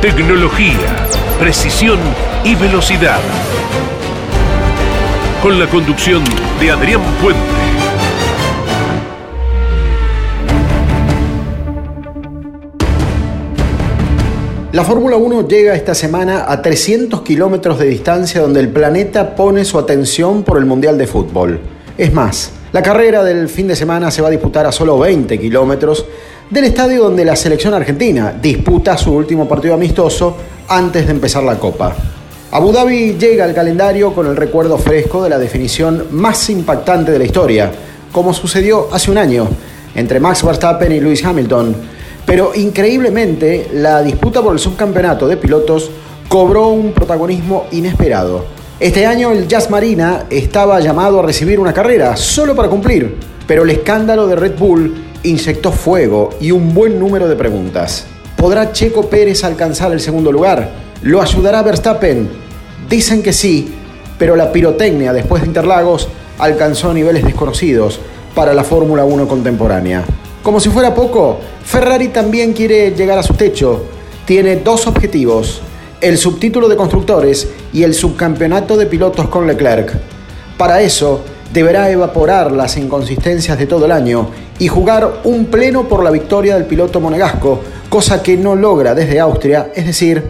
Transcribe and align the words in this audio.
Tecnología, 0.00 1.08
precisión 1.40 1.98
y 2.44 2.54
velocidad. 2.54 3.18
Con 5.42 5.58
la 5.58 5.66
conducción 5.68 6.22
de 6.60 6.70
Adrián 6.70 7.00
Puente. 7.22 7.40
La 14.72 14.84
Fórmula 14.84 15.16
1 15.16 15.48
llega 15.48 15.74
esta 15.74 15.94
semana 15.94 16.44
a 16.46 16.60
300 16.60 17.22
kilómetros 17.22 17.78
de 17.78 17.86
distancia 17.86 18.42
donde 18.42 18.60
el 18.60 18.68
planeta 18.68 19.34
pone 19.34 19.64
su 19.64 19.78
atención 19.78 20.42
por 20.42 20.58
el 20.58 20.66
Mundial 20.66 20.98
de 20.98 21.06
Fútbol. 21.06 21.58
Es 21.96 22.12
más, 22.12 22.52
la 22.72 22.82
carrera 22.82 23.24
del 23.24 23.48
fin 23.48 23.66
de 23.66 23.74
semana 23.74 24.10
se 24.10 24.20
va 24.20 24.28
a 24.28 24.30
disputar 24.30 24.66
a 24.66 24.72
solo 24.72 24.98
20 24.98 25.40
kilómetros 25.40 26.04
del 26.50 26.64
estadio 26.64 27.04
donde 27.04 27.24
la 27.24 27.36
selección 27.36 27.74
argentina 27.74 28.34
disputa 28.40 28.96
su 28.96 29.12
último 29.12 29.48
partido 29.48 29.74
amistoso 29.74 30.36
antes 30.68 31.06
de 31.06 31.12
empezar 31.12 31.42
la 31.42 31.58
Copa. 31.58 31.94
Abu 32.52 32.72
Dhabi 32.72 33.16
llega 33.18 33.44
al 33.44 33.54
calendario 33.54 34.14
con 34.14 34.26
el 34.26 34.36
recuerdo 34.36 34.78
fresco 34.78 35.22
de 35.22 35.30
la 35.30 35.38
definición 35.38 36.06
más 36.12 36.48
impactante 36.50 37.12
de 37.12 37.18
la 37.18 37.24
historia, 37.24 37.70
como 38.12 38.32
sucedió 38.32 38.88
hace 38.92 39.10
un 39.10 39.18
año 39.18 39.48
entre 39.94 40.20
Max 40.20 40.44
Verstappen 40.44 40.92
y 40.92 41.00
Lewis 41.00 41.24
Hamilton 41.24 41.74
pero 42.26 42.52
increíblemente, 42.56 43.68
la 43.72 44.02
disputa 44.02 44.42
por 44.42 44.52
el 44.52 44.58
subcampeonato 44.58 45.28
de 45.28 45.36
pilotos 45.36 45.90
cobró 46.28 46.68
un 46.68 46.92
protagonismo 46.92 47.66
inesperado. 47.70 48.44
Este 48.80 49.06
año 49.06 49.30
el 49.30 49.46
Jazz 49.46 49.70
Marina 49.70 50.24
estaba 50.28 50.80
llamado 50.80 51.20
a 51.20 51.22
recibir 51.22 51.60
una 51.60 51.72
carrera 51.72 52.16
solo 52.16 52.56
para 52.56 52.68
cumplir, 52.68 53.16
pero 53.46 53.62
el 53.62 53.70
escándalo 53.70 54.26
de 54.26 54.34
Red 54.34 54.58
Bull 54.58 55.05
inyectó 55.26 55.72
fuego 55.72 56.30
y 56.40 56.52
un 56.52 56.72
buen 56.72 56.98
número 56.98 57.28
de 57.28 57.36
preguntas. 57.36 58.06
¿Podrá 58.36 58.72
Checo 58.72 59.08
Pérez 59.08 59.44
alcanzar 59.44 59.92
el 59.92 60.00
segundo 60.00 60.30
lugar? 60.30 60.70
¿Lo 61.02 61.20
ayudará 61.20 61.62
Verstappen? 61.62 62.28
Dicen 62.88 63.22
que 63.22 63.32
sí, 63.32 63.74
pero 64.18 64.36
la 64.36 64.52
pirotecnia 64.52 65.12
después 65.12 65.42
de 65.42 65.48
Interlagos 65.48 66.08
alcanzó 66.38 66.92
niveles 66.92 67.24
desconocidos 67.24 67.98
para 68.34 68.54
la 68.54 68.64
Fórmula 68.64 69.04
1 69.04 69.26
contemporánea. 69.26 70.04
Como 70.42 70.60
si 70.60 70.68
fuera 70.68 70.94
poco, 70.94 71.40
Ferrari 71.64 72.08
también 72.08 72.52
quiere 72.52 72.92
llegar 72.92 73.18
a 73.18 73.22
su 73.22 73.34
techo. 73.34 73.84
Tiene 74.26 74.56
dos 74.56 74.86
objetivos, 74.86 75.60
el 76.00 76.18
subtítulo 76.18 76.68
de 76.68 76.76
constructores 76.76 77.48
y 77.72 77.82
el 77.82 77.94
subcampeonato 77.94 78.76
de 78.76 78.86
pilotos 78.86 79.28
con 79.28 79.46
Leclerc. 79.46 79.92
Para 80.56 80.80
eso, 80.82 81.24
deberá 81.52 81.90
evaporar 81.90 82.52
las 82.52 82.76
inconsistencias 82.76 83.58
de 83.58 83.66
todo 83.66 83.86
el 83.86 83.92
año 83.92 84.30
y 84.58 84.68
jugar 84.68 85.20
un 85.24 85.46
pleno 85.46 85.88
por 85.88 86.02
la 86.02 86.10
victoria 86.10 86.54
del 86.54 86.66
piloto 86.66 87.00
monegasco, 87.00 87.60
cosa 87.88 88.22
que 88.22 88.36
no 88.36 88.54
logra 88.54 88.94
desde 88.94 89.20
Austria, 89.20 89.70
es 89.74 89.86
decir, 89.86 90.22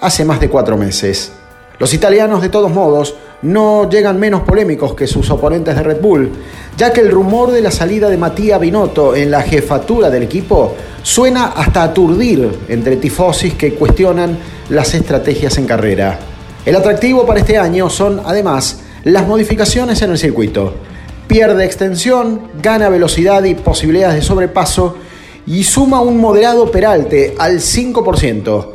hace 0.00 0.24
más 0.24 0.40
de 0.40 0.48
cuatro 0.48 0.76
meses. 0.76 1.32
Los 1.78 1.92
italianos, 1.92 2.40
de 2.40 2.48
todos 2.48 2.70
modos, 2.70 3.14
no 3.42 3.88
llegan 3.90 4.18
menos 4.18 4.42
polémicos 4.42 4.94
que 4.94 5.06
sus 5.06 5.28
oponentes 5.30 5.76
de 5.76 5.82
Red 5.82 6.00
Bull, 6.00 6.30
ya 6.76 6.92
que 6.92 7.00
el 7.00 7.10
rumor 7.10 7.50
de 7.50 7.60
la 7.60 7.70
salida 7.70 8.08
de 8.08 8.16
Matías 8.16 8.58
Binotto 8.58 9.14
en 9.14 9.30
la 9.30 9.42
jefatura 9.42 10.08
del 10.08 10.22
equipo 10.22 10.74
suena 11.02 11.48
hasta 11.48 11.82
aturdir 11.82 12.50
entre 12.68 12.96
tifosis 12.96 13.54
que 13.54 13.74
cuestionan 13.74 14.38
las 14.70 14.94
estrategias 14.94 15.58
en 15.58 15.66
carrera. 15.66 16.18
El 16.64 16.76
atractivo 16.76 17.26
para 17.26 17.40
este 17.40 17.58
año 17.58 17.90
son, 17.90 18.22
además, 18.24 18.80
las 19.06 19.28
modificaciones 19.28 20.02
en 20.02 20.10
el 20.10 20.18
circuito. 20.18 20.74
Pierde 21.28 21.64
extensión, 21.64 22.48
gana 22.60 22.88
velocidad 22.88 23.44
y 23.44 23.54
posibilidades 23.54 24.16
de 24.16 24.22
sobrepaso 24.22 24.96
y 25.46 25.62
suma 25.62 26.00
un 26.00 26.20
moderado 26.20 26.72
peralte 26.72 27.36
al 27.38 27.60
5%. 27.60 28.66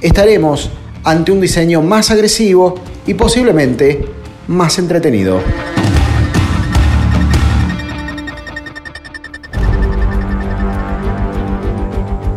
Estaremos 0.00 0.70
ante 1.04 1.32
un 1.32 1.40
diseño 1.42 1.82
más 1.82 2.10
agresivo 2.10 2.76
y 3.06 3.12
posiblemente 3.12 4.06
más 4.48 4.78
entretenido. 4.78 5.42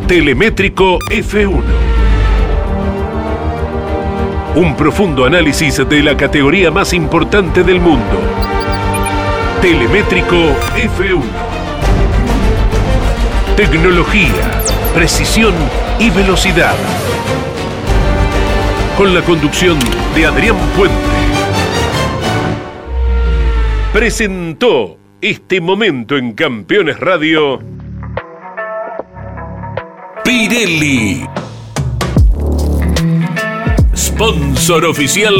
Telemétrico 0.06 0.98
F1. 1.10 2.07
Un 4.58 4.74
profundo 4.74 5.24
análisis 5.24 5.88
de 5.88 6.02
la 6.02 6.16
categoría 6.16 6.72
más 6.72 6.92
importante 6.92 7.62
del 7.62 7.80
mundo. 7.80 8.20
Telemétrico 9.62 10.34
F1. 10.74 11.22
Tecnología, 13.56 14.32
precisión 14.92 15.54
y 16.00 16.10
velocidad 16.10 16.74
con 18.96 19.14
la 19.14 19.22
conducción 19.22 19.78
de 20.16 20.26
Adrián 20.26 20.56
Puente. 20.76 20.96
Presentó 23.92 24.98
este 25.20 25.60
momento 25.60 26.16
en 26.16 26.32
Campeones 26.32 26.98
Radio. 26.98 27.60
Pirelli. 30.24 31.47
Sponsor 34.18 34.84
oficial 34.86 35.32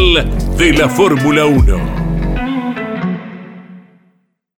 de 0.57 0.73
la 0.73 0.89
Fórmula 0.89 1.47
1. 1.47 2.08